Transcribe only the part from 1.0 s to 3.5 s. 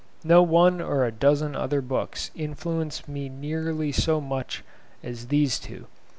a dozen other books influenced me